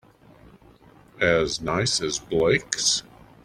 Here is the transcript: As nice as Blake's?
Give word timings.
As 1.21 1.61
nice 1.61 2.01
as 2.01 2.17
Blake's? 2.17 3.03